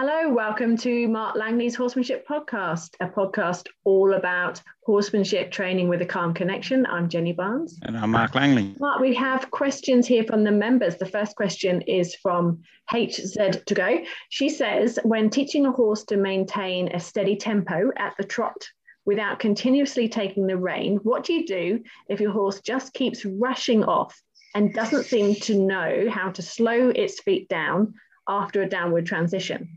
Hello, 0.00 0.32
welcome 0.32 0.76
to 0.76 1.08
Mark 1.08 1.34
Langley's 1.34 1.74
Horsemanship 1.74 2.24
Podcast, 2.24 2.90
a 3.00 3.08
podcast 3.08 3.66
all 3.82 4.14
about 4.14 4.62
horsemanship 4.84 5.50
training 5.50 5.88
with 5.88 6.00
a 6.00 6.06
calm 6.06 6.32
connection. 6.32 6.86
I'm 6.86 7.08
Jenny 7.08 7.32
Barnes. 7.32 7.80
And 7.82 7.98
I'm 7.98 8.12
Mark 8.12 8.36
Langley. 8.36 8.76
Mark, 8.78 9.00
we 9.00 9.12
have 9.16 9.50
questions 9.50 10.06
here 10.06 10.22
from 10.22 10.44
the 10.44 10.52
members. 10.52 10.98
The 10.98 11.06
first 11.06 11.34
question 11.34 11.82
is 11.82 12.14
from 12.14 12.62
HZ 12.92 13.64
to 13.64 13.74
go. 13.74 13.98
She 14.28 14.48
says, 14.48 15.00
when 15.02 15.30
teaching 15.30 15.66
a 15.66 15.72
horse 15.72 16.04
to 16.04 16.16
maintain 16.16 16.94
a 16.94 17.00
steady 17.00 17.34
tempo 17.34 17.90
at 17.96 18.14
the 18.16 18.24
trot 18.24 18.68
without 19.04 19.40
continuously 19.40 20.08
taking 20.08 20.46
the 20.46 20.56
rein, 20.56 20.98
what 21.02 21.24
do 21.24 21.32
you 21.32 21.44
do 21.44 21.82
if 22.08 22.20
your 22.20 22.30
horse 22.30 22.60
just 22.60 22.94
keeps 22.94 23.24
rushing 23.24 23.82
off 23.82 24.16
and 24.54 24.72
doesn't 24.72 25.06
seem 25.06 25.34
to 25.34 25.58
know 25.58 26.08
how 26.08 26.30
to 26.30 26.40
slow 26.40 26.90
its 26.90 27.20
feet 27.20 27.48
down 27.48 27.94
after 28.28 28.62
a 28.62 28.68
downward 28.68 29.04
transition? 29.04 29.68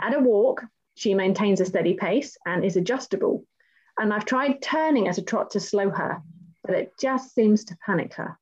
At 0.00 0.14
a 0.14 0.18
walk, 0.18 0.64
she 0.94 1.14
maintains 1.14 1.60
a 1.60 1.64
steady 1.66 1.94
pace 1.94 2.36
and 2.46 2.64
is 2.64 2.76
adjustable. 2.76 3.44
And 3.98 4.12
I've 4.12 4.24
tried 4.24 4.62
turning 4.62 5.08
at 5.08 5.18
a 5.18 5.22
trot 5.22 5.50
to 5.52 5.60
slow 5.60 5.90
her, 5.90 6.22
but 6.64 6.74
it 6.74 6.92
just 6.98 7.34
seems 7.34 7.64
to 7.66 7.76
panic 7.84 8.14
her. 8.14 8.38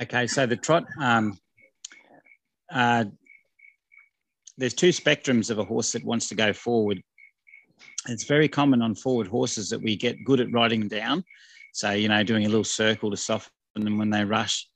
Okay, 0.00 0.26
so 0.26 0.46
the 0.46 0.56
trot, 0.56 0.84
um, 0.98 1.38
uh, 2.72 3.04
there's 4.56 4.74
two 4.74 4.90
spectrums 4.90 5.50
of 5.50 5.58
a 5.58 5.64
horse 5.64 5.92
that 5.92 6.04
wants 6.04 6.28
to 6.28 6.34
go 6.34 6.52
forward. 6.52 7.02
It's 8.08 8.24
very 8.24 8.48
common 8.48 8.82
on 8.82 8.94
forward 8.94 9.26
horses 9.26 9.68
that 9.70 9.82
we 9.82 9.96
get 9.96 10.24
good 10.24 10.40
at 10.40 10.52
riding 10.52 10.88
down. 10.88 11.24
So, 11.72 11.90
you 11.90 12.08
know, 12.08 12.22
doing 12.22 12.46
a 12.46 12.48
little 12.48 12.64
circle 12.64 13.10
to 13.10 13.16
soften 13.16 13.50
them 13.74 13.98
when 13.98 14.10
they 14.10 14.24
rush 14.24 14.68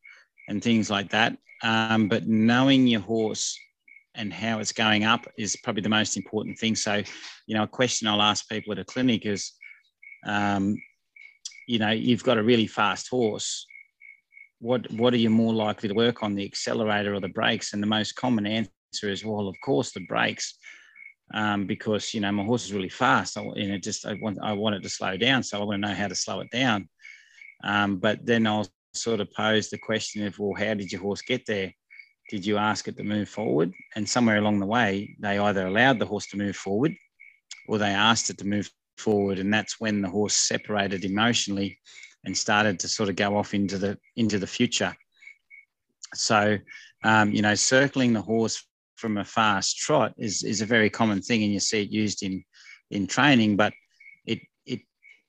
and 0.49 0.63
things 0.63 0.91
like 0.91 1.11
that. 1.11 1.37
Um, 1.63 2.09
but 2.09 2.27
knowing 2.27 2.87
your 2.87 3.01
horse 3.01 3.59
and 4.17 4.33
how 4.33 4.59
it's 4.59 4.73
going 4.73 5.05
up 5.05 5.27
is 5.39 5.57
probably 5.57 5.83
the 5.83 5.89
most 5.89 6.17
important 6.17 6.59
thing. 6.59 6.75
So, 6.75 7.03
you 7.47 7.55
know, 7.55 7.65
a 7.65 7.69
question 7.69 8.09
I'll 8.09 8.23
ask 8.23 8.49
people 8.49 8.73
at 8.73 8.79
a 8.79 8.85
clinic 8.85 9.27
is, 9.27 9.53
um, 10.27 10.77
you 11.69 11.79
know, 11.79 11.91
you've 11.91 12.25
got 12.25 12.39
a 12.39 12.43
really 12.43 12.67
fast 12.67 13.09
horse. 13.09 13.67
What 14.59 14.91
what 14.93 15.13
are 15.13 15.19
you 15.19 15.31
more 15.31 15.53
likely 15.53 15.89
to 15.89 15.95
work 15.95 16.23
on, 16.23 16.35
the 16.35 16.45
accelerator 16.45 17.15
or 17.15 17.21
the 17.21 17.29
brakes? 17.29 17.73
And 17.73 17.83
the 17.83 17.87
most 17.87 18.17
common 18.17 18.47
answer 18.47 19.11
is, 19.11 19.25
well, 19.25 19.49
of 19.49 19.57
course, 19.65 19.93
the 19.93 20.07
brakes, 20.07 20.57
um, 21.35 21.67
because 21.67 22.15
you 22.15 22.21
know 22.21 22.33
my 22.33 22.45
horse 22.45 22.65
is 22.65 22.73
really 22.73 22.89
fast. 22.89 23.37
I, 23.37 23.43
you 23.55 23.69
know, 23.69 23.79
just 23.79 24.07
I 24.07 24.15
want 24.21 24.39
I 24.43 24.53
want 24.53 24.77
it 24.77 24.83
to 24.83 24.89
slow 24.89 25.17
down, 25.17 25.43
so 25.43 25.61
I 25.61 25.65
want 25.65 25.83
to 25.83 25.89
know 25.89 25.95
how 25.95 26.09
to 26.09 26.15
slow 26.15 26.41
it 26.41 26.51
down. 26.51 26.89
Um, 27.65 27.97
but 27.99 28.25
then 28.25 28.47
I'll 28.47 28.67
sort 28.95 29.21
of 29.21 29.31
pose 29.33 29.69
the 29.69 29.79
question 29.79 30.27
of, 30.27 30.39
well, 30.39 30.55
how 30.55 30.75
did 30.75 30.91
your 30.91 31.03
horse 31.03 31.23
get 31.23 31.45
there? 31.47 31.73
Did 32.29 32.45
you 32.45 32.57
ask 32.57 32.89
it 32.89 32.97
to 32.97 33.05
move 33.05 33.29
forward? 33.29 33.73
And 33.95 34.09
somewhere 34.09 34.39
along 34.39 34.59
the 34.59 34.67
way, 34.67 35.17
they 35.21 35.39
either 35.39 35.67
allowed 35.67 35.99
the 35.99 36.07
horse 36.07 36.27
to 36.29 36.37
move 36.37 36.57
forward 36.57 36.95
or 37.69 37.79
they 37.79 37.91
asked 37.91 38.31
it 38.31 38.39
to 38.39 38.47
move 38.47 38.71
forward. 38.99 39.39
And 39.39 39.53
that's 39.53 39.81
when 39.81 40.03
the 40.03 40.09
horse 40.09 40.37
separated 40.37 41.05
emotionally 41.05 41.79
and 42.25 42.37
started 42.37 42.81
to 42.81 42.89
sort 42.89 43.09
of 43.09 43.17
go 43.17 43.37
off 43.37 43.55
into 43.55 43.79
the 43.79 43.99
into 44.17 44.39
the 44.39 44.47
future. 44.47 44.95
So, 46.15 46.59
um, 47.05 47.33
you 47.33 47.43
know, 47.43 47.55
circling 47.55 48.13
the 48.13 48.23
horse 48.23 48.67
from 48.97 49.19
a 49.19 49.25
fast 49.25 49.77
trot 49.77 50.15
is, 50.17 50.43
is 50.43 50.61
a 50.61 50.67
very 50.67 50.91
common 50.91 51.21
thing, 51.21 51.43
and 51.43 51.53
you 51.53 51.61
see 51.61 51.83
it 51.83 51.91
used 51.91 52.23
in 52.23 52.45
in 52.91 53.07
training. 53.07 53.57
But 53.57 53.73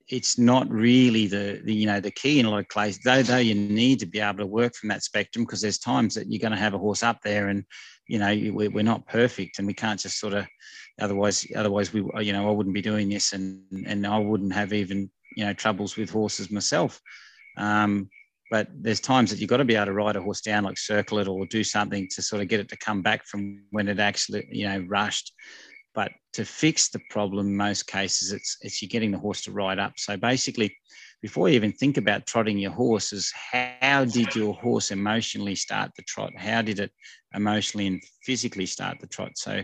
it's 0.10 0.38
not 0.38 0.70
really 0.72 1.28
the, 1.28 1.62
the, 1.66 1.74
you 1.74 1.86
know 1.86 2.00
the 2.00 2.12
key 2.12 2.40
in 2.40 2.46
a 2.46 2.50
lot 2.50 2.60
of 2.60 2.70
cases 2.70 3.02
though 3.04 3.22
though 3.22 3.38
you 3.38 3.54
need 3.54 4.00
to 4.00 4.06
be 4.06 4.20
able 4.20 4.38
to 4.38 4.46
work 4.46 4.74
from 4.74 4.90
that 4.90 5.04
spectrum 5.04 5.44
because 5.44 5.62
there's 5.62 5.80
times 5.80 6.16
that 6.16 6.32
you're 6.32 6.40
going 6.40 6.52
to 6.52 6.58
have 6.58 6.74
a 6.74 6.78
horse 6.78 7.04
up 7.04 7.22
there 7.22 7.50
and 7.50 7.66
you 8.08 8.18
know 8.18 8.34
we're 8.54 8.84
not 8.84 9.06
perfect 9.08 9.60
and 9.60 9.68
we 9.68 9.74
can't 9.74 10.00
just 10.00 10.20
sort 10.20 10.34
of 10.34 10.46
otherwise 11.02 11.46
otherwise 11.56 11.92
we 11.92 12.02
you 12.24 12.32
know 12.32 12.48
i 12.48 12.52
wouldn't 12.52 12.74
be 12.74 12.82
doing 12.82 13.10
this 13.10 13.34
and 13.34 13.62
and 13.86 14.08
i 14.08 14.18
wouldn't 14.18 14.54
have 14.54 14.72
even 14.72 15.10
you 15.38 15.46
know 15.46 15.54
troubles 15.54 15.96
with 15.96 16.10
horses 16.10 16.52
myself. 16.52 17.00
Um, 17.56 18.10
but 18.50 18.68
there's 18.74 19.00
times 19.00 19.30
that 19.30 19.40
you've 19.40 19.50
got 19.50 19.58
to 19.58 19.66
be 19.66 19.76
able 19.76 19.88
to 19.88 19.94
ride 19.94 20.16
a 20.16 20.22
horse 20.22 20.42
down 20.42 20.64
like 20.64 20.78
circle 20.78 21.20
it 21.20 21.28
or 21.28 21.46
do 21.46 21.64
something 21.64 22.08
to 22.12 22.22
sort 22.22 22.42
of 22.42 22.48
get 22.48 22.60
it 22.60 22.70
to 22.70 22.78
come 22.78 23.02
back 23.02 23.26
from 23.26 23.64
when 23.72 23.88
it 23.88 24.00
actually 24.00 24.48
you 24.52 24.68
know 24.68 24.80
rushed 24.88 25.34
but 25.98 26.12
to 26.34 26.46
fix 26.46 26.90
the 26.90 27.00
problem, 27.10 27.58
most 27.58 27.88
cases, 27.88 28.32
it's, 28.32 28.58
it's 28.62 28.84
you're 28.84 28.88
getting 28.88 29.10
the 29.10 29.18
horse 29.18 29.42
to 29.42 29.52
ride 29.52 29.80
up. 29.80 29.94
So 29.98 30.16
basically, 30.16 30.78
before 31.24 31.50
you 31.50 31.56
even 31.56 31.72
think 31.72 31.98
about 31.98 32.28
trotting 32.28 32.60
your 32.60 32.70
horse, 32.70 33.12
is 33.12 33.34
how 33.52 34.06
did 34.06 34.36
your 34.36 34.54
horse 34.54 34.92
emotionally 34.92 35.56
start 35.56 35.90
the 35.96 36.04
trot? 36.04 36.34
How 36.38 36.62
did 36.62 36.80
it 36.80 36.92
emotionally 37.34 37.88
and 37.88 38.04
physically 38.24 38.68
start 38.68 39.00
the 39.00 39.08
trot? 39.08 39.40
So 39.40 39.64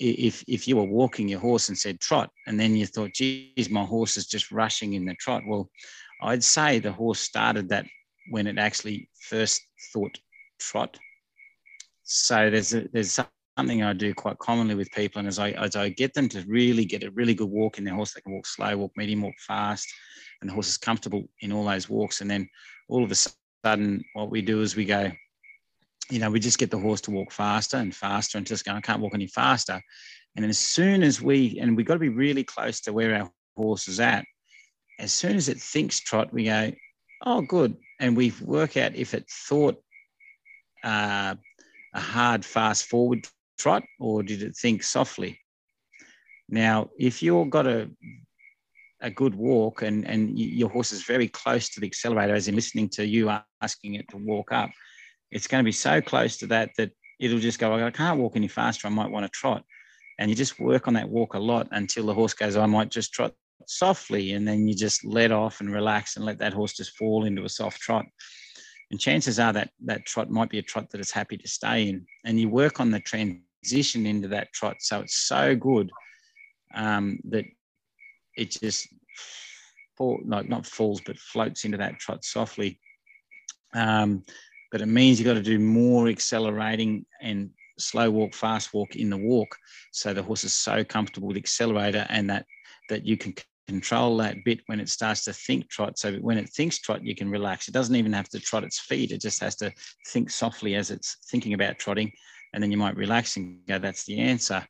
if, 0.00 0.42
if 0.48 0.66
you 0.66 0.78
were 0.78 0.84
walking 0.84 1.28
your 1.28 1.40
horse 1.40 1.68
and 1.68 1.76
said 1.76 2.00
trot, 2.00 2.30
and 2.46 2.58
then 2.58 2.74
you 2.74 2.86
thought, 2.86 3.12
geez, 3.12 3.68
my 3.68 3.84
horse 3.84 4.16
is 4.16 4.26
just 4.26 4.50
rushing 4.50 4.94
in 4.94 5.04
the 5.04 5.16
trot, 5.16 5.42
well, 5.46 5.68
I'd 6.22 6.42
say 6.42 6.78
the 6.78 6.92
horse 6.92 7.20
started 7.20 7.68
that 7.68 7.84
when 8.30 8.46
it 8.46 8.56
actually 8.56 9.10
first 9.20 9.60
thought 9.92 10.18
trot. 10.58 10.98
So 12.04 12.48
there's 12.48 12.72
a, 12.72 12.88
there's 12.90 13.20
something 13.58 13.82
I 13.82 13.92
do 13.92 14.14
quite 14.14 14.38
commonly 14.38 14.76
with 14.76 14.92
people. 14.92 15.18
And 15.18 15.26
as 15.26 15.40
I, 15.40 15.50
as 15.50 15.74
I 15.74 15.88
get 15.88 16.14
them 16.14 16.28
to 16.28 16.44
really 16.46 16.84
get 16.84 17.02
a 17.02 17.10
really 17.10 17.34
good 17.34 17.50
walk 17.50 17.76
in 17.76 17.82
their 17.82 17.96
horse, 17.96 18.12
they 18.12 18.20
can 18.20 18.32
walk 18.32 18.46
slow, 18.46 18.76
walk 18.76 18.92
medium, 18.96 19.22
walk 19.22 19.34
fast, 19.40 19.92
and 20.40 20.48
the 20.48 20.54
horse 20.54 20.68
is 20.68 20.76
comfortable 20.76 21.24
in 21.40 21.50
all 21.50 21.64
those 21.64 21.88
walks. 21.88 22.20
And 22.20 22.30
then 22.30 22.48
all 22.88 23.02
of 23.02 23.10
a 23.10 23.16
sudden, 23.64 24.04
what 24.12 24.30
we 24.30 24.42
do 24.42 24.62
is 24.62 24.76
we 24.76 24.84
go, 24.84 25.10
you 26.08 26.20
know, 26.20 26.30
we 26.30 26.38
just 26.38 26.60
get 26.60 26.70
the 26.70 26.78
horse 26.78 27.00
to 27.00 27.10
walk 27.10 27.32
faster 27.32 27.78
and 27.78 27.92
faster 27.92 28.38
and 28.38 28.46
just 28.46 28.64
go, 28.64 28.74
I 28.74 28.80
can't 28.80 29.00
walk 29.00 29.14
any 29.14 29.26
faster. 29.26 29.82
And 30.36 30.44
as 30.44 30.58
soon 30.58 31.02
as 31.02 31.20
we, 31.20 31.58
and 31.60 31.76
we've 31.76 31.84
got 31.84 31.94
to 31.94 31.98
be 31.98 32.10
really 32.10 32.44
close 32.44 32.80
to 32.82 32.92
where 32.92 33.12
our 33.16 33.28
horse 33.56 33.88
is 33.88 33.98
at, 33.98 34.24
as 35.00 35.12
soon 35.12 35.34
as 35.34 35.48
it 35.48 35.58
thinks 35.58 35.98
trot, 35.98 36.32
we 36.32 36.44
go, 36.44 36.70
oh, 37.26 37.40
good. 37.40 37.76
And 37.98 38.16
we 38.16 38.32
work 38.40 38.76
out 38.76 38.94
if 38.94 39.14
it 39.14 39.28
thought 39.28 39.82
uh, 40.84 41.34
a 41.92 42.00
hard, 42.00 42.44
fast 42.44 42.84
forward 42.84 43.26
trot 43.58 43.82
or 43.98 44.22
did 44.22 44.42
it 44.42 44.56
think 44.56 44.82
softly? 44.82 45.38
Now, 46.48 46.88
if 46.98 47.22
you've 47.22 47.50
got 47.50 47.66
a 47.66 47.90
a 49.00 49.10
good 49.10 49.34
walk 49.34 49.82
and 49.82 50.04
and 50.08 50.36
your 50.38 50.68
horse 50.68 50.92
is 50.92 51.04
very 51.04 51.28
close 51.28 51.68
to 51.70 51.80
the 51.80 51.86
accelerator, 51.86 52.34
as 52.34 52.48
in 52.48 52.56
listening 52.56 52.88
to 52.88 53.06
you 53.06 53.30
asking 53.62 53.94
it 53.94 54.08
to 54.08 54.16
walk 54.16 54.50
up, 54.52 54.70
it's 55.30 55.46
going 55.46 55.62
to 55.62 55.68
be 55.68 55.72
so 55.72 56.00
close 56.00 56.36
to 56.38 56.46
that 56.46 56.70
that 56.78 56.90
it'll 57.20 57.38
just 57.38 57.58
go. 57.58 57.74
I 57.74 57.90
can't 57.90 58.18
walk 58.18 58.36
any 58.36 58.48
faster. 58.48 58.86
I 58.86 58.90
might 58.90 59.10
want 59.10 59.26
to 59.26 59.30
trot, 59.30 59.64
and 60.18 60.30
you 60.30 60.36
just 60.36 60.58
work 60.58 60.88
on 60.88 60.94
that 60.94 61.08
walk 61.08 61.34
a 61.34 61.38
lot 61.38 61.68
until 61.72 62.06
the 62.06 62.14
horse 62.14 62.34
goes. 62.34 62.56
I 62.56 62.66
might 62.66 62.90
just 62.90 63.12
trot 63.12 63.34
softly, 63.66 64.32
and 64.32 64.48
then 64.48 64.66
you 64.66 64.74
just 64.74 65.04
let 65.04 65.32
off 65.32 65.60
and 65.60 65.72
relax 65.72 66.16
and 66.16 66.24
let 66.24 66.38
that 66.38 66.54
horse 66.54 66.72
just 66.72 66.96
fall 66.96 67.24
into 67.24 67.44
a 67.44 67.48
soft 67.48 67.80
trot. 67.80 68.06
And 68.90 68.98
chances 68.98 69.38
are 69.38 69.52
that 69.52 69.70
that 69.84 70.06
trot 70.06 70.30
might 70.30 70.48
be 70.48 70.58
a 70.58 70.62
trot 70.62 70.90
that 70.90 71.00
it's 71.00 71.10
happy 71.10 71.36
to 71.36 71.48
stay 71.48 71.88
in. 71.88 72.06
And 72.24 72.40
you 72.40 72.48
work 72.48 72.80
on 72.80 72.90
the 72.90 73.00
trend 73.00 73.42
transition 73.62 74.06
into 74.06 74.28
that 74.28 74.52
trot. 74.52 74.76
So 74.80 75.00
it's 75.00 75.16
so 75.16 75.54
good 75.54 75.90
um, 76.74 77.18
that 77.30 77.44
it 78.36 78.50
just 78.50 78.88
fall, 79.96 80.20
like 80.24 80.48
not 80.48 80.66
falls, 80.66 81.00
but 81.04 81.18
floats 81.18 81.64
into 81.64 81.78
that 81.78 81.98
trot 81.98 82.24
softly. 82.24 82.80
Um, 83.74 84.22
but 84.70 84.80
it 84.80 84.86
means 84.86 85.18
you've 85.18 85.26
got 85.26 85.34
to 85.34 85.42
do 85.42 85.58
more 85.58 86.08
accelerating 86.08 87.04
and 87.20 87.50
slow 87.78 88.10
walk, 88.10 88.34
fast 88.34 88.74
walk 88.74 88.96
in 88.96 89.10
the 89.10 89.16
walk. 89.16 89.56
So 89.92 90.12
the 90.12 90.22
horse 90.22 90.44
is 90.44 90.52
so 90.52 90.84
comfortable 90.84 91.28
with 91.28 91.36
accelerator 91.36 92.06
and 92.08 92.28
that 92.30 92.44
that 92.90 93.04
you 93.04 93.16
can 93.16 93.34
control 93.66 94.16
that 94.16 94.36
bit 94.44 94.60
when 94.66 94.80
it 94.80 94.88
starts 94.88 95.24
to 95.24 95.32
think 95.32 95.68
trot. 95.68 95.98
So 95.98 96.14
when 96.14 96.38
it 96.38 96.48
thinks 96.48 96.78
trot, 96.78 97.04
you 97.04 97.14
can 97.14 97.30
relax. 97.30 97.68
It 97.68 97.74
doesn't 97.74 97.96
even 97.96 98.14
have 98.14 98.28
to 98.30 98.40
trot 98.40 98.64
its 98.64 98.80
feet. 98.80 99.10
It 99.10 99.20
just 99.20 99.40
has 99.42 99.56
to 99.56 99.72
think 100.06 100.30
softly 100.30 100.74
as 100.74 100.90
it's 100.90 101.18
thinking 101.30 101.52
about 101.52 101.78
trotting 101.78 102.10
and 102.52 102.62
then 102.62 102.70
you 102.70 102.78
might 102.78 102.96
relax 102.96 103.36
and 103.36 103.64
go, 103.66 103.78
that's 103.78 104.04
the 104.04 104.18
answer. 104.18 104.66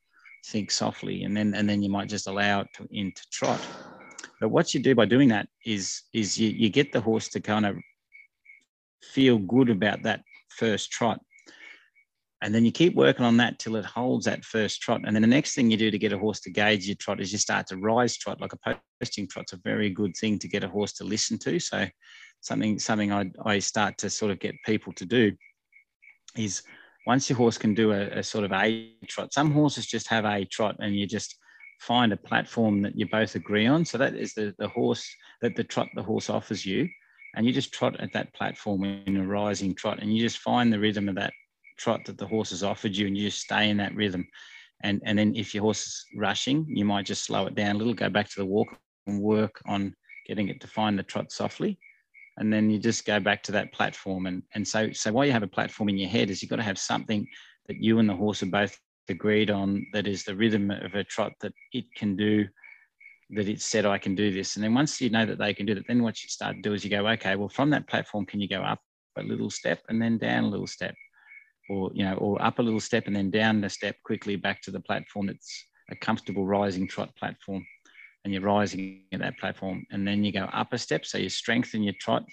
Think 0.47 0.71
softly, 0.71 1.25
and 1.25 1.37
then 1.37 1.53
and 1.55 1.69
then 1.69 1.82
you 1.82 1.91
might 1.91 2.08
just 2.08 2.29
allow 2.29 2.61
it 2.61 2.69
to 2.76 2.87
into 2.91 3.23
trot. 3.31 3.61
But 4.41 4.50
what 4.50 4.73
you 4.73 4.81
do 4.81 4.94
by 4.94 5.05
doing 5.05 5.29
that 5.29 5.49
is 5.67 6.03
is 6.14 6.38
you, 6.38 6.49
you 6.49 6.70
get 6.70 6.93
the 6.93 7.00
horse 7.00 7.29
to 7.31 7.41
kind 7.41 7.67
of 7.67 7.76
feel 9.03 9.38
good 9.38 9.69
about 9.69 10.03
that 10.05 10.23
first 10.49 10.91
trot. 10.91 11.20
And 12.41 12.55
then 12.55 12.64
you 12.64 12.70
keep 12.70 12.94
working 12.94 13.25
on 13.25 13.37
that 13.38 13.58
till 13.58 13.75
it 13.75 13.85
holds 13.85 14.26
that 14.26 14.44
first 14.44 14.81
trot. 14.81 15.00
And 15.05 15.14
then 15.14 15.23
the 15.23 15.29
next 15.29 15.55
thing 15.56 15.70
you 15.70 15.76
do 15.76 15.91
to 15.91 15.99
get 15.99 16.12
a 16.12 16.19
horse 16.19 16.38
to 16.41 16.50
gauge 16.50 16.87
your 16.87 16.94
trot 16.94 17.20
is 17.20 17.32
you 17.32 17.38
start 17.38 17.67
to 17.67 17.76
rise 17.76 18.17
trot. 18.17 18.41
Like 18.41 18.53
a 18.53 18.81
posting 19.00 19.26
trot's 19.26 19.55
a 19.55 19.61
very 19.64 19.91
good 19.91 20.17
thing 20.17 20.38
to 20.38 20.49
get 20.49 20.62
a 20.62 20.69
horse 20.69 20.93
to 20.94 21.05
listen 21.05 21.37
to. 21.38 21.58
So 21.58 21.87
something 22.41 22.79
something 22.79 23.12
I, 23.12 23.31
I 23.44 23.58
start 23.58 23.99
to 23.99 24.11
sort 24.11 24.31
of 24.31 24.38
get 24.38 24.55
people 24.64 24.93
to 24.94 25.05
do 25.05 25.32
is 26.37 26.62
once 27.08 27.31
your 27.31 27.38
horse 27.38 27.56
can 27.56 27.72
do 27.72 27.90
a, 27.93 28.19
a 28.19 28.22
sort 28.22 28.44
of 28.44 28.52
a 28.52 28.93
trot, 29.06 29.32
some 29.32 29.50
horses 29.50 29.87
just 29.87 30.06
have 30.08 30.26
a 30.26 30.44
trot 30.44 30.76
and 30.78 30.94
you 30.94 31.06
just 31.06 31.37
find 31.81 32.12
a 32.12 32.16
platform 32.19 32.82
that 32.82 32.94
you 32.99 33.08
both 33.08 33.34
agree 33.34 33.66
on. 33.66 33.82
So 33.82 33.96
that 33.96 34.14
is 34.14 34.34
the, 34.34 34.55
the 34.58 34.69
horse 34.69 35.08
that 35.40 35.56
the 35.56 35.64
trot 35.64 35.88
the 35.94 36.02
horse 36.02 36.28
offers 36.28 36.66
you. 36.66 36.87
And 37.34 37.46
you 37.46 37.52
just 37.52 37.72
trot 37.72 37.99
at 37.99 38.12
that 38.12 38.34
platform 38.34 38.84
in 38.84 39.16
a 39.16 39.26
rising 39.26 39.75
trot 39.75 40.00
and 40.02 40.14
you 40.14 40.20
just 40.20 40.40
find 40.40 40.70
the 40.70 40.78
rhythm 40.78 41.08
of 41.08 41.14
that 41.14 41.32
trot 41.78 42.05
that 42.05 42.19
the 42.19 42.26
horse 42.26 42.50
has 42.50 42.62
offered 42.62 42.94
you 42.94 43.06
and 43.06 43.16
you 43.16 43.31
just 43.31 43.40
stay 43.40 43.70
in 43.70 43.78
that 43.78 43.94
rhythm. 43.94 44.28
And, 44.82 45.00
and 45.06 45.19
then 45.19 45.34
if 45.34 45.55
your 45.55 45.62
horse 45.62 45.87
is 45.87 46.05
rushing, 46.14 46.66
you 46.69 46.84
might 46.84 47.06
just 47.06 47.25
slow 47.25 47.46
it 47.46 47.55
down 47.55 47.76
a 47.76 47.78
little, 47.78 47.94
go 47.94 48.10
back 48.10 48.28
to 48.28 48.40
the 48.40 48.46
walk 48.46 48.69
and 49.06 49.22
work 49.22 49.62
on 49.64 49.94
getting 50.26 50.49
it 50.49 50.60
to 50.60 50.66
find 50.66 50.99
the 50.99 51.02
trot 51.02 51.32
softly. 51.32 51.78
And 52.38 52.52
then 52.52 52.70
you 52.70 52.79
just 52.79 53.05
go 53.05 53.20
back 53.20 53.43
to 53.44 53.52
that 53.52 53.73
platform. 53.73 54.26
And, 54.26 54.43
and 54.55 54.67
so, 54.67 54.93
so 54.93 55.12
while 55.12 55.26
you 55.26 55.32
have 55.32 55.43
a 55.43 55.49
platform 55.49 55.88
in 55.88 55.99
your 55.99 56.08
head 56.08 56.31
is 56.31 56.40
you've 56.40 56.50
got 56.50 56.56
to 56.56 56.62
have 56.62 56.79
something 56.79 57.26
that 57.67 57.82
you 57.82 57.99
and 57.99 58.08
the 58.08 58.14
horse 58.14 58.43
are 58.43 58.46
both 58.46 58.79
agreed 59.08 59.50
on 59.50 59.87
that 59.93 60.06
is 60.06 60.25
the 60.25 60.37
rhythm 60.37 60.70
of 60.70 60.94
a 60.94 61.05
trot 61.05 61.32
that 61.40 61.52
it 61.73 61.85
can 61.96 62.17
do 62.17 62.46
that 63.31 63.49
it 63.49 63.61
said 63.61 63.85
I 63.85 63.99
can 63.99 64.14
do 64.14 64.32
this. 64.32 64.56
And 64.56 64.64
then 64.64 64.75
once 64.75 65.00
you 65.00 65.11
know 65.11 65.26
that 65.26 65.38
they 65.38 65.52
can 65.52 65.67
do 65.67 65.75
that, 65.75 65.87
then 65.87 66.02
what 66.02 66.23
you 66.23 66.29
start 66.29 66.56
to 66.56 66.62
do 66.62 66.73
is 66.73 66.82
you 66.82 66.90
go, 66.90 67.06
okay, 67.08 67.37
well, 67.37 67.49
from 67.49 67.70
that 67.70 67.87
platform, 67.87 68.25
can 68.25 68.41
you 68.41 68.49
go 68.49 68.62
up 68.62 68.81
a 69.19 69.23
little 69.23 69.50
step 69.50 69.82
and 69.88 70.00
then 70.00 70.17
down 70.17 70.44
a 70.44 70.49
little 70.49 70.67
step? 70.67 70.94
Or, 71.69 71.91
you 71.93 72.05
know, 72.05 72.14
or 72.14 72.41
up 72.43 72.58
a 72.58 72.62
little 72.62 72.81
step 72.81 73.06
and 73.06 73.14
then 73.14 73.31
down 73.31 73.62
a 73.64 73.69
step 73.69 73.96
quickly 74.02 74.37
back 74.37 74.62
to 74.62 74.70
the 74.70 74.81
platform 74.81 75.26
that's 75.26 75.67
a 75.91 75.96
comfortable 75.96 76.46
rising 76.46 76.88
trot 76.88 77.14
platform. 77.17 77.67
And 78.29 78.35
you're 78.35 78.43
rising 78.43 79.05
at 79.11 79.21
that 79.21 79.39
platform. 79.39 79.87
And 79.91 80.07
then 80.07 80.23
you 80.23 80.33
go 80.33 80.45
up 80.53 80.75
a 80.75 80.79
step. 80.79 81.07
So 81.07 81.17
you 81.17 81.31
strengthen 81.31 81.83
your 81.83 81.95
trot 81.99 82.27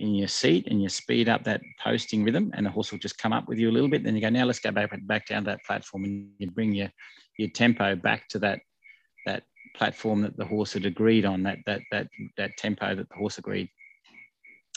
in 0.00 0.14
your 0.14 0.26
seat 0.26 0.66
and 0.68 0.80
you 0.80 0.88
speed 0.88 1.28
up 1.28 1.44
that 1.44 1.60
posting 1.78 2.24
rhythm 2.24 2.50
and 2.54 2.64
the 2.64 2.70
horse 2.70 2.90
will 2.90 2.98
just 2.98 3.18
come 3.18 3.34
up 3.34 3.46
with 3.48 3.58
you 3.58 3.68
a 3.68 3.70
little 3.70 3.90
bit. 3.90 4.02
Then 4.02 4.14
you 4.14 4.22
go, 4.22 4.30
now 4.30 4.46
let's 4.46 4.60
go 4.60 4.70
back, 4.70 4.90
back 5.06 5.26
down 5.26 5.44
that 5.44 5.62
platform 5.66 6.04
and 6.04 6.30
you 6.38 6.50
bring 6.50 6.72
your, 6.72 6.90
your 7.36 7.50
tempo 7.50 7.94
back 7.94 8.30
to 8.30 8.38
that, 8.38 8.60
that 9.26 9.42
platform 9.76 10.22
that 10.22 10.38
the 10.38 10.46
horse 10.46 10.72
had 10.72 10.86
agreed 10.86 11.26
on, 11.26 11.42
that, 11.42 11.58
that, 11.66 11.82
that, 11.90 12.06
that 12.38 12.56
tempo 12.56 12.94
that 12.94 13.10
the 13.10 13.14
horse 13.14 13.36
agreed. 13.36 13.68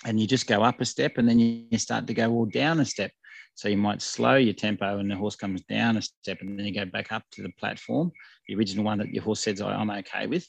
And 0.04 0.20
you 0.20 0.28
just 0.28 0.46
go 0.46 0.62
up 0.62 0.82
a 0.82 0.86
step 0.86 1.18
and 1.18 1.30
then 1.30 1.40
you 1.40 1.78
start 1.78 2.06
to 2.08 2.14
go 2.14 2.34
all 2.34 2.48
down 2.48 2.82
a 2.82 2.86
step. 2.86 3.12
So 3.56 3.70
you 3.70 3.78
might 3.78 4.02
slow 4.02 4.36
your 4.36 4.54
tempo 4.54 5.00
and 5.00 5.10
the 5.10 5.16
horse 5.16 5.36
comes 5.36 5.62
down 5.64 5.98
a 5.98 6.02
step 6.02 6.40
and 6.42 6.60
then 6.60 6.66
you 6.66 6.74
go 6.74 6.86
back 6.86 7.12
up 7.12 7.24
to 7.32 7.42
the 7.42 7.52
platform, 7.58 8.12
the 8.48 8.56
original 8.56 8.84
one 8.84 8.98
that 9.00 9.14
your 9.14 9.24
horse 9.24 9.42
says, 9.42 9.62
I'm 9.62 9.90
okay 9.90 10.28
with. 10.28 10.46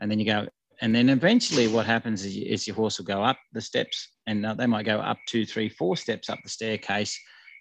And 0.00 0.10
then 0.10 0.20
you 0.20 0.24
go, 0.24 0.46
and 0.80 0.94
then 0.94 1.08
eventually 1.08 1.66
what 1.66 1.84
happens 1.84 2.24
is, 2.24 2.36
is 2.36 2.66
your 2.66 2.76
horse 2.76 2.98
will 2.98 3.06
go 3.06 3.22
up 3.22 3.38
the 3.52 3.60
steps 3.60 4.08
and 4.26 4.44
they 4.58 4.66
might 4.66 4.86
go 4.86 5.00
up 5.00 5.18
two, 5.26 5.44
three, 5.44 5.68
four 5.68 5.96
steps 5.96 6.30
up 6.30 6.38
the 6.42 6.48
staircase. 6.48 7.18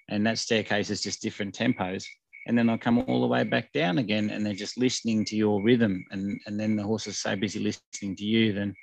And 0.10 0.26
that 0.28 0.38
staircase 0.38 0.90
is 0.92 1.02
just 1.02 1.22
different 1.22 1.56
tempos 1.56 2.06
and 2.46 2.58
then 2.58 2.68
they'll 2.68 2.78
come 2.78 3.04
all 3.08 3.22
the 3.22 3.28
way 3.28 3.44
back 3.44 3.72
down 3.72 3.98
again 3.98 4.30
and 4.30 4.46
they're 4.46 4.54
just 4.54 4.78
listening 4.78 5.26
to 5.26 5.36
your 5.36 5.64
rhythm 5.64 6.04
and, 6.12 6.40
and 6.46 6.60
then 6.60 6.76
the 6.76 6.84
horse 6.84 7.08
is 7.08 7.18
so 7.18 7.36
busy 7.36 7.60
listening 7.60 8.16
to 8.16 8.26
you 8.26 8.54
then 8.54 8.76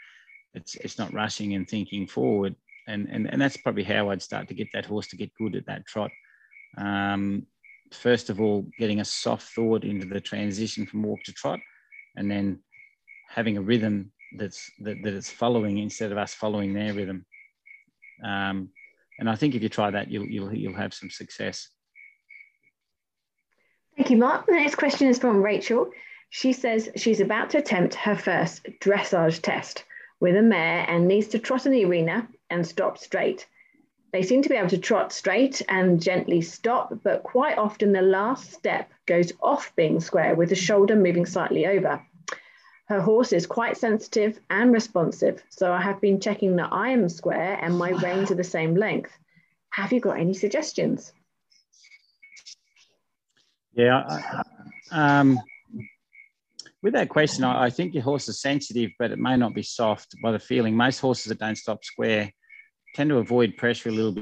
it's 0.55 0.75
it's 0.77 0.99
not 0.99 1.13
rushing 1.13 1.55
and 1.55 1.69
thinking 1.69 2.07
forward 2.07 2.55
and 2.91 3.09
and, 3.09 3.33
and 3.33 3.41
that's 3.41 3.57
probably 3.57 3.85
how 3.85 4.11
I'd 4.11 4.23
start 4.23 4.49
to 4.49 4.55
get 4.55 4.69
that 4.73 4.87
horse 4.87 5.09
to 5.09 5.17
get 5.17 5.35
good 5.35 5.55
at 5.55 5.67
that 5.67 5.87
trot 5.87 6.11
um, 6.77 7.47
first 7.93 8.31
of 8.31 8.41
all 8.41 8.67
getting 8.79 9.01
a 9.01 9.05
soft 9.05 9.49
thought 9.55 9.85
into 9.85 10.07
the 10.07 10.21
transition 10.21 10.87
from 10.87 11.03
walk 11.03 11.23
to 11.25 11.33
trot 11.33 11.61
and 12.17 12.31
then 12.31 12.61
having 13.29 13.57
a 13.57 13.63
rhythm 13.63 14.13
that's 14.37 14.71
that, 14.81 15.03
that 15.03 15.15
it's 15.15 15.31
following 15.31 15.79
instead 15.79 16.13
of 16.13 16.19
us 16.19 16.35
following 16.35 16.73
their 16.73 16.93
rhythm 16.93 17.25
um, 18.25 18.69
and 19.19 19.29
I 19.29 19.37
think 19.37 19.55
if 19.55 19.63
you 19.63 19.69
try 19.69 19.91
that 19.91 20.11
you'll 20.11 20.27
you'll, 20.27 20.55
you'll 20.55 20.75
have 20.75 20.95
some 20.95 21.11
success 21.11 21.69
Thank 23.97 24.11
you, 24.13 24.17
Mark. 24.17 24.47
The 24.47 24.53
next 24.53 24.77
question 24.77 25.09
is 25.09 25.19
from 25.19 25.43
Rachel. 25.43 25.91
She 26.31 26.55
says 26.55 26.89
she's 26.97 27.21
about 27.21 27.51
to 27.51 27.59
attempt 27.59 27.95
her 27.97 28.17
first 28.17 28.65
dressage 28.81 29.43
test 29.43 29.85
with 30.21 30.37
a 30.37 30.43
mare 30.43 30.87
and 30.89 31.07
needs 31.07 31.29
to 31.29 31.39
trot 31.39 31.67
in 31.67 31.73
the 31.73 31.85
arena 31.85 32.27
and 32.51 32.67
stop 32.67 32.99
straight. 32.99 33.47
They 34.13 34.23
seem 34.23 34.43
to 34.43 34.49
be 34.49 34.57
able 34.57 34.71
to 34.71 34.79
trot 34.79 35.13
straight 35.13 35.63
and 35.69 36.03
gently 36.03 36.41
stop, 36.41 36.93
but 37.05 37.23
quite 37.23 37.59
often 37.59 37.93
the 37.93 38.03
last 38.03 38.53
step 38.53 38.91
goes 39.07 39.33
off 39.41 39.73
being 39.77 40.01
square 40.01 40.35
with 40.35 40.49
the 40.49 40.57
shoulder 40.57 40.97
moving 40.97 41.27
slightly 41.27 41.67
over. 41.67 42.03
Her 42.89 43.01
horse 43.01 43.33
is 43.33 43.47
quite 43.47 43.77
sensitive 43.77 44.41
and 44.51 44.73
responsive, 44.73 45.45
so 45.49 45.73
I 45.73 45.81
have 45.81 46.01
been 46.01 46.21
checking 46.21 46.57
that 46.57 46.73
I 46.73 46.91
am 46.91 47.09
square 47.09 47.57
and 47.63 47.79
my 47.79 47.91
reins 47.91 48.33
are 48.33 48.37
the 48.37 48.43
same 48.43 48.75
length. 48.75 49.17
Have 49.71 49.93
you 49.93 50.01
got 50.01 50.19
any 50.19 50.35
suggestions? 50.35 51.13
Yeah. 53.75 54.43
Um, 54.91 55.39
with 56.83 56.95
that 56.95 57.09
question, 57.09 57.45
I, 57.45 57.67
I, 57.67 57.71
think 57.71 57.95
your 57.95 58.03
horse 58.03 58.29
is 58.29 58.41
sensitive, 58.41 58.91
but 58.99 59.13
it 59.13 59.21
may 59.21 59.37
not 59.37 59.55
be 59.55 59.63
soft 59.63 60.17
by 60.21 60.33
the 60.33 60.41
feeling. 60.41 60.77
Most 60.77 60.99
horses 60.99 61.27
that 61.27 61.39
don't 61.39 61.57
stop 61.57 61.85
square 61.85 62.33
tend 62.95 63.11
to 63.11 63.19
avoid 63.19 63.57
pressure 63.57 63.89
a 63.89 63.93
little 63.93 64.13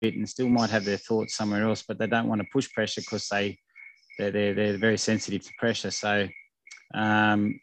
bit 0.00 0.14
and 0.14 0.28
still 0.28 0.48
might 0.48 0.70
have 0.70 0.84
their 0.84 0.96
thoughts 0.96 1.36
somewhere 1.36 1.64
else, 1.64 1.82
but 1.86 1.98
they 1.98 2.06
don't 2.06 2.28
want 2.28 2.40
to 2.40 2.48
push 2.52 2.70
pressure 2.72 3.00
because 3.00 3.28
they 3.28 3.58
they're, 4.18 4.30
they're, 4.30 4.54
they're 4.54 4.78
very 4.78 4.98
sensitive 4.98 5.42
to 5.42 5.52
pressure. 5.58 5.90
So 5.90 6.28
um, 6.94 7.58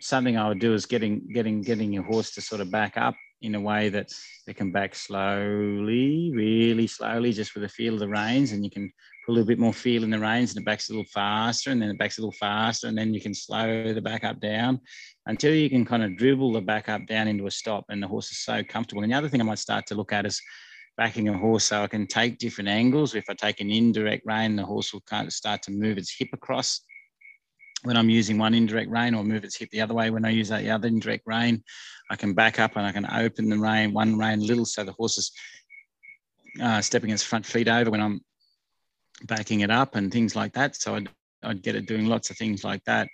something 0.00 0.36
I 0.36 0.48
would 0.48 0.58
do 0.58 0.74
is 0.74 0.86
getting 0.86 1.22
getting 1.32 1.62
getting 1.62 1.92
your 1.92 2.02
horse 2.02 2.32
to 2.32 2.40
sort 2.40 2.60
of 2.60 2.70
back 2.70 2.96
up 2.96 3.14
in 3.42 3.54
a 3.54 3.60
way 3.60 3.88
that 3.88 4.10
they 4.46 4.52
can 4.52 4.70
back 4.70 4.94
slowly, 4.94 6.30
really 6.34 6.86
slowly, 6.86 7.32
just 7.32 7.54
with 7.54 7.62
the 7.62 7.68
feel 7.68 7.94
of 7.94 8.00
the 8.00 8.08
reins, 8.08 8.52
and 8.52 8.64
you 8.64 8.70
can 8.70 8.92
a 9.30 9.32
little 9.32 9.46
bit 9.46 9.58
more 9.58 9.72
feel 9.72 10.04
in 10.04 10.10
the 10.10 10.18
reins, 10.18 10.50
and 10.50 10.60
it 10.60 10.64
backs 10.64 10.88
a 10.88 10.92
little 10.92 11.04
faster, 11.04 11.70
and 11.70 11.80
then 11.80 11.90
it 11.90 11.98
backs 11.98 12.18
a 12.18 12.20
little 12.20 12.32
faster, 12.32 12.88
and 12.88 12.98
then 12.98 13.14
you 13.14 13.20
can 13.20 13.34
slow 13.34 13.92
the 13.92 14.00
back 14.00 14.24
up 14.24 14.40
down 14.40 14.80
until 15.26 15.54
you 15.54 15.70
can 15.70 15.84
kind 15.84 16.02
of 16.02 16.16
dribble 16.16 16.52
the 16.52 16.60
back 16.60 16.88
up 16.88 17.06
down 17.06 17.28
into 17.28 17.46
a 17.46 17.50
stop, 17.50 17.84
and 17.88 18.02
the 18.02 18.08
horse 18.08 18.30
is 18.30 18.38
so 18.38 18.62
comfortable. 18.62 19.02
And 19.02 19.12
the 19.12 19.16
other 19.16 19.28
thing 19.28 19.40
I 19.40 19.44
might 19.44 19.58
start 19.58 19.86
to 19.86 19.94
look 19.94 20.12
at 20.12 20.26
is 20.26 20.40
backing 20.96 21.28
a 21.28 21.38
horse 21.38 21.64
so 21.64 21.82
I 21.82 21.86
can 21.86 22.06
take 22.06 22.38
different 22.38 22.68
angles. 22.68 23.14
If 23.14 23.30
I 23.30 23.34
take 23.34 23.60
an 23.60 23.70
indirect 23.70 24.24
rein, 24.26 24.56
the 24.56 24.66
horse 24.66 24.92
will 24.92 25.02
kind 25.02 25.26
of 25.26 25.32
start 25.32 25.62
to 25.62 25.70
move 25.70 25.96
its 25.96 26.14
hip 26.14 26.28
across 26.32 26.82
when 27.82 27.96
I'm 27.96 28.10
using 28.10 28.36
one 28.36 28.52
indirect 28.52 28.90
rein 28.90 29.14
or 29.14 29.24
move 29.24 29.44
its 29.44 29.56
hip 29.56 29.70
the 29.70 29.80
other 29.80 29.94
way 29.94 30.10
when 30.10 30.26
I 30.26 30.30
use 30.30 30.48
that 30.48 30.66
other 30.66 30.88
indirect 30.88 31.22
rein. 31.26 31.62
I 32.10 32.16
can 32.16 32.34
back 32.34 32.58
up 32.58 32.76
and 32.76 32.84
I 32.84 32.92
can 32.92 33.06
open 33.06 33.48
the 33.48 33.58
rein, 33.58 33.94
one 33.94 34.18
rein 34.18 34.46
little 34.46 34.66
so 34.66 34.84
the 34.84 34.92
horse 34.92 35.16
is 35.16 35.32
uh, 36.60 36.80
stepping 36.82 37.10
its 37.10 37.22
front 37.22 37.46
feet 37.46 37.68
over 37.68 37.90
when 37.90 38.00
I'm 38.00 38.20
backing 39.26 39.60
it 39.60 39.70
up 39.70 39.94
and 39.96 40.12
things 40.12 40.36
like 40.36 40.52
that. 40.54 40.76
So 40.76 40.96
I'd, 40.96 41.08
I'd 41.42 41.62
get 41.62 41.76
it 41.76 41.86
doing 41.86 42.06
lots 42.06 42.30
of 42.30 42.36
things 42.36 42.64
like 42.64 42.84
that. 42.84 43.08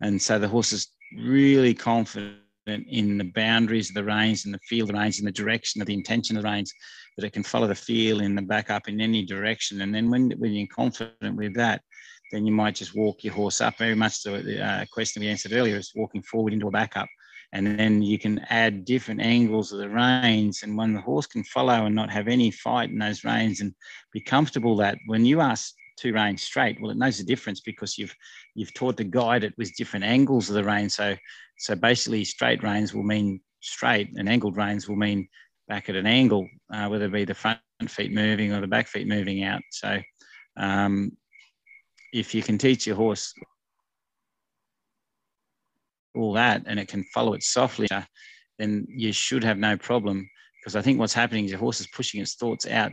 And 0.00 0.20
so 0.20 0.38
the 0.38 0.48
horse 0.48 0.72
is 0.72 0.88
really 1.16 1.74
confident 1.74 2.38
in 2.66 3.16
the 3.16 3.32
boundaries 3.34 3.88
of 3.88 3.94
the 3.94 4.04
reins 4.04 4.44
and 4.44 4.52
the 4.52 4.58
feel 4.68 4.84
of 4.84 4.88
the 4.88 4.98
reins 4.98 5.18
and 5.18 5.26
the 5.26 5.32
direction 5.32 5.80
of 5.80 5.86
the 5.86 5.94
intention 5.94 6.36
of 6.36 6.42
the 6.42 6.48
reins 6.48 6.72
that 7.16 7.24
it 7.24 7.32
can 7.32 7.42
follow 7.42 7.66
the 7.66 7.74
feel 7.74 8.20
in 8.20 8.34
the 8.34 8.42
back 8.42 8.70
up 8.70 8.88
in 8.88 9.00
any 9.00 9.24
direction. 9.24 9.80
And 9.80 9.94
then 9.94 10.10
when, 10.10 10.30
when 10.32 10.52
you're 10.52 10.68
confident 10.68 11.36
with 11.36 11.54
that, 11.54 11.82
then 12.30 12.44
you 12.44 12.52
might 12.52 12.74
just 12.74 12.94
walk 12.94 13.24
your 13.24 13.32
horse 13.32 13.60
up. 13.60 13.78
Very 13.78 13.94
much 13.94 14.22
the 14.22 14.62
uh, 14.62 14.84
question 14.92 15.20
we 15.20 15.28
answered 15.28 15.52
earlier 15.52 15.76
is 15.76 15.92
walking 15.94 16.22
forward 16.22 16.52
into 16.52 16.68
a 16.68 16.70
backup. 16.70 17.08
And 17.52 17.78
then 17.78 18.02
you 18.02 18.18
can 18.18 18.40
add 18.50 18.84
different 18.84 19.20
angles 19.20 19.72
of 19.72 19.78
the 19.78 19.88
reins. 19.88 20.62
And 20.62 20.76
when 20.76 20.92
the 20.92 21.00
horse 21.00 21.26
can 21.26 21.44
follow 21.44 21.86
and 21.86 21.94
not 21.94 22.10
have 22.10 22.28
any 22.28 22.50
fight 22.50 22.90
in 22.90 22.98
those 22.98 23.24
reins 23.24 23.60
and 23.60 23.74
be 24.12 24.20
comfortable 24.20 24.76
that 24.76 24.98
when 25.06 25.24
you 25.24 25.40
ask 25.40 25.74
two 25.96 26.12
reins 26.12 26.42
straight, 26.42 26.80
well, 26.80 26.90
it 26.90 26.98
knows 26.98 27.18
the 27.18 27.24
difference 27.24 27.60
because 27.60 27.96
you've 27.96 28.14
you've 28.54 28.74
taught 28.74 28.96
the 28.96 29.04
guide 29.04 29.44
it 29.44 29.54
with 29.56 29.76
different 29.76 30.04
angles 30.04 30.48
of 30.48 30.56
the 30.56 30.64
rein. 30.64 30.90
So 30.90 31.16
so 31.58 31.74
basically 31.74 32.24
straight 32.24 32.62
reins 32.62 32.94
will 32.94 33.02
mean 33.02 33.40
straight 33.60 34.10
and 34.16 34.28
angled 34.28 34.56
reins 34.56 34.88
will 34.88 34.96
mean 34.96 35.28
back 35.68 35.88
at 35.88 35.96
an 35.96 36.06
angle, 36.06 36.48
uh, 36.72 36.88
whether 36.88 37.06
it 37.06 37.12
be 37.12 37.24
the 37.24 37.34
front 37.34 37.60
feet 37.86 38.12
moving 38.12 38.52
or 38.52 38.60
the 38.60 38.66
back 38.66 38.88
feet 38.88 39.06
moving 39.06 39.44
out. 39.44 39.60
So 39.70 40.00
um, 40.56 41.12
if 42.12 42.34
you 42.34 42.42
can 42.42 42.58
teach 42.58 42.86
your 42.86 42.96
horse 42.96 43.34
all 46.18 46.32
that 46.34 46.62
and 46.66 46.78
it 46.78 46.88
can 46.88 47.04
follow 47.14 47.34
it 47.34 47.42
softly, 47.42 47.88
then 48.58 48.86
you 48.88 49.12
should 49.12 49.44
have 49.44 49.58
no 49.58 49.76
problem. 49.76 50.28
Because 50.60 50.76
I 50.76 50.82
think 50.82 50.98
what's 50.98 51.14
happening 51.14 51.44
is 51.44 51.50
your 51.50 51.60
horse 51.60 51.80
is 51.80 51.86
pushing 51.88 52.20
its 52.20 52.34
thoughts 52.34 52.66
out 52.66 52.92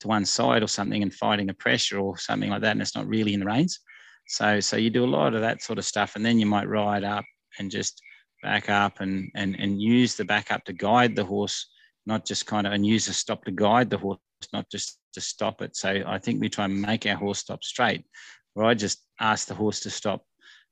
to 0.00 0.08
one 0.08 0.24
side 0.24 0.62
or 0.62 0.68
something 0.68 1.02
and 1.02 1.14
fighting 1.14 1.46
the 1.46 1.54
pressure 1.54 1.98
or 1.98 2.18
something 2.18 2.50
like 2.50 2.62
that, 2.62 2.72
and 2.72 2.82
it's 2.82 2.96
not 2.96 3.06
really 3.06 3.34
in 3.34 3.40
the 3.40 3.46
reins. 3.46 3.80
So, 4.26 4.60
so 4.60 4.76
you 4.76 4.90
do 4.90 5.04
a 5.04 5.06
lot 5.06 5.34
of 5.34 5.40
that 5.42 5.62
sort 5.62 5.78
of 5.78 5.84
stuff, 5.84 6.16
and 6.16 6.24
then 6.24 6.38
you 6.38 6.46
might 6.46 6.68
ride 6.68 7.04
up 7.04 7.24
and 7.58 7.70
just 7.70 8.00
back 8.42 8.68
up 8.68 9.00
and 9.00 9.30
and 9.36 9.54
and 9.56 9.80
use 9.80 10.16
the 10.16 10.24
back 10.24 10.50
up 10.50 10.64
to 10.64 10.72
guide 10.72 11.14
the 11.14 11.24
horse, 11.24 11.70
not 12.06 12.24
just 12.24 12.46
kind 12.46 12.66
of 12.66 12.72
and 12.72 12.86
use 12.86 13.06
the 13.06 13.12
stop 13.12 13.44
to 13.44 13.52
guide 13.52 13.90
the 13.90 13.98
horse, 13.98 14.18
not 14.52 14.68
just 14.70 14.98
to 15.12 15.20
stop 15.20 15.62
it. 15.62 15.76
So 15.76 16.02
I 16.06 16.18
think 16.18 16.40
we 16.40 16.48
try 16.48 16.64
and 16.64 16.80
make 16.80 17.06
our 17.06 17.16
horse 17.16 17.40
stop 17.40 17.62
straight 17.62 18.04
where 18.54 18.66
I 18.66 18.74
just 18.74 19.06
ask 19.20 19.48
the 19.48 19.54
horse 19.54 19.80
to 19.80 19.90
stop 19.90 20.24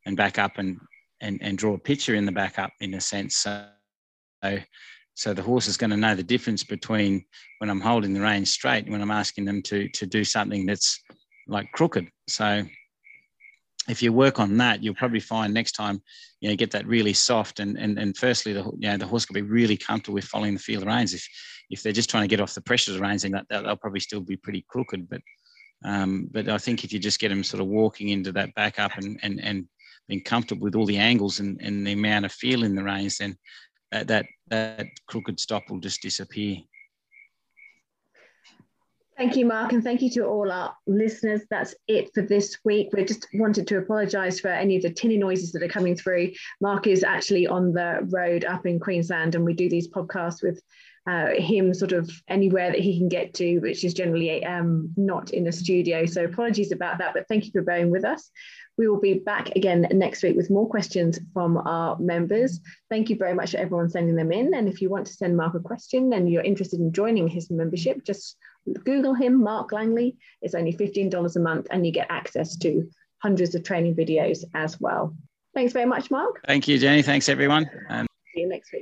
and 0.07 0.17
back 0.17 0.39
up 0.39 0.59
and 0.59 0.79
and, 1.21 1.39
and 1.43 1.59
draw 1.59 1.75
a 1.75 1.79
picture 1.79 2.15
in 2.15 2.27
the 2.27 2.33
back 2.33 2.59
up 2.59 2.73
in 2.81 2.95
a 2.95 3.01
sense. 3.01 3.37
So, 3.39 3.67
so 5.15 5.35
the 5.35 5.43
horse 5.43 5.69
is 5.69 5.77
going 5.77 5.91
to 5.91 5.97
know 5.97 6.15
the 6.15 6.23
difference 6.23 6.65
between 6.65 7.25
when 7.59 7.71
I'm 7.71 7.81
holding 7.81 8.15
the 8.15 8.21
reins 8.21 8.51
straight 8.51 8.85
and 8.85 8.93
when 8.93 9.03
I'm 9.03 9.11
asking 9.11 9.45
them 9.45 9.63
to 9.63 9.89
to 9.89 10.07
do 10.07 10.25
something 10.25 10.67
that's 10.67 10.99
like 11.47 11.71
crooked. 11.73 12.09
So 12.29 12.63
if 13.89 14.03
you 14.03 14.13
work 14.13 14.39
on 14.39 14.57
that, 14.59 14.83
you'll 14.83 14.95
probably 14.95 15.21
find 15.21 15.53
next 15.53 15.73
time 15.73 16.03
you 16.41 16.49
know 16.49 16.57
get 16.57 16.71
that 16.71 16.87
really 16.87 17.13
soft 17.13 17.61
and 17.61 17.77
and 17.77 17.99
and 17.99 18.17
firstly 18.17 18.53
the 18.53 18.65
you 18.79 18.89
know 18.89 18.97
the 18.97 19.07
horse 19.07 19.29
will 19.29 19.35
be 19.35 19.43
really 19.43 19.77
comfortable 19.77 20.15
with 20.15 20.25
following 20.25 20.55
the 20.55 20.61
feel 20.61 20.81
of 20.83 20.87
reins. 20.87 21.13
If 21.15 21.27
if 21.71 21.83
they're 21.83 21.93
just 21.93 22.11
trying 22.11 22.25
to 22.25 22.29
get 22.29 22.41
off 22.41 22.55
the 22.55 22.63
pressure 22.63 22.93
of 22.93 22.97
the 22.99 23.03
reins, 23.03 23.23
then 23.23 23.33
that 23.33 23.47
they'll 23.49 23.77
probably 23.77 24.01
still 24.01 24.21
be 24.21 24.37
pretty 24.37 24.65
crooked. 24.69 25.09
But 25.09 25.23
Um, 25.83 26.29
but 26.31 26.49
I 26.49 26.59
think 26.59 26.85
if 26.85 26.93
you 26.93 26.99
just 26.99 27.21
get 27.21 27.31
them 27.31 27.45
sort 27.45 27.63
of 27.63 27.69
walking 27.69 28.11
into 28.11 28.33
that 28.33 28.55
back 28.55 28.79
up 28.79 28.93
and, 28.99 29.19
and, 29.23 29.41
and 29.41 29.67
being 30.11 30.23
comfortable 30.23 30.65
with 30.65 30.75
all 30.75 30.87
the 30.87 30.99
angles 30.99 31.39
and, 31.39 31.61
and 31.63 31.87
the 31.87 31.93
amount 31.93 32.25
of 32.25 32.33
feel 32.33 32.65
in 32.65 32.75
the 32.75 32.83
reins, 32.83 33.19
then 33.19 33.37
that, 33.93 34.09
that, 34.09 34.27
that 34.49 34.87
crooked 35.07 35.39
stop 35.39 35.63
will 35.71 35.79
just 35.79 36.03
disappear. 36.03 36.57
Thank 39.21 39.37
you, 39.37 39.45
Mark, 39.45 39.75
and 39.75 39.85
thank 39.85 40.01
you 40.01 40.09
to 40.13 40.25
all 40.25 40.51
our 40.51 40.75
listeners. 40.87 41.43
That's 41.51 41.75
it 41.87 42.11
for 42.15 42.23
this 42.23 42.57
week. 42.65 42.89
We 42.95 43.05
just 43.05 43.27
wanted 43.35 43.67
to 43.67 43.77
apologise 43.77 44.41
for 44.41 44.49
any 44.49 44.77
of 44.77 44.83
the 44.83 44.89
tinny 44.89 45.19
noises 45.19 45.53
that 45.53 45.63
are 45.63 45.69
coming 45.69 45.95
through. 45.95 46.33
Mark 46.63 46.87
is 46.87 47.05
actually 47.05 47.47
on 47.47 47.75
the 47.75 47.99
road 48.05 48.47
up 48.47 48.65
in 48.65 48.81
Queensland, 48.81 49.35
and 49.35 49.45
we 49.45 49.53
do 49.53 49.69
these 49.69 49.89
podcasts 49.89 50.43
with 50.43 50.63
uh, 51.07 51.35
him 51.35 51.75
sort 51.75 51.93
of 51.93 52.11
anywhere 52.29 52.71
that 52.71 52.81
he 52.81 52.97
can 52.97 53.11
get 53.11 53.35
to, 53.35 53.59
which 53.59 53.85
is 53.85 53.93
generally 53.93 54.43
um, 54.43 54.89
not 54.97 55.35
in 55.35 55.49
a 55.49 55.53
studio. 55.53 56.07
So 56.07 56.25
apologies 56.25 56.73
about 56.73 56.97
that, 56.97 57.13
but 57.13 57.29
thank 57.29 57.45
you 57.45 57.51
for 57.51 57.61
bearing 57.61 57.91
with 57.91 58.07
us. 58.07 58.31
We 58.79 58.89
will 58.89 59.01
be 59.01 59.19
back 59.19 59.55
again 59.55 59.87
next 59.93 60.23
week 60.23 60.35
with 60.35 60.49
more 60.49 60.67
questions 60.67 61.21
from 61.35 61.59
our 61.59 61.99
members. 61.99 62.59
Thank 62.89 63.11
you 63.11 63.17
very 63.17 63.35
much 63.35 63.51
to 63.51 63.61
everyone 63.61 63.91
sending 63.91 64.17
them 64.17 64.33
in. 64.33 64.55
And 64.55 64.67
if 64.67 64.81
you 64.81 64.89
want 64.89 65.09
to 65.09 65.13
send 65.13 65.37
Mark 65.37 65.55
a 65.55 65.61
question 65.61 66.15
and 66.15 66.31
you're 66.31 66.43
interested 66.43 66.81
in 66.81 66.91
joining 66.91 67.29
his 67.29 67.51
membership, 67.51 68.03
just 68.07 68.39
Google 68.85 69.15
him, 69.15 69.43
Mark 69.43 69.73
Langley. 69.73 70.17
It's 70.43 70.55
only 70.55 70.73
$15 70.73 71.37
a 71.37 71.41
month 71.41 71.67
and 71.71 71.87
you 71.87 71.93
get 71.93 72.07
access 72.11 72.57
to 72.59 72.89
hundreds 73.23 73.55
of 73.55 73.65
training 73.65 73.95
videos 73.95 74.45
as 74.55 74.81
well. 74.81 75.15
Thanks 75.55 75.73
very 75.73 75.87
much, 75.87 76.11
Mark. 76.11 76.41
Thank 76.47 76.69
you, 76.69 76.79
Jenny. 76.79 77.03
Thanks, 77.03 77.29
everyone. 77.29 77.69
See 78.35 78.41
you 78.43 78.49
next 78.49 78.73
week. 78.73 78.79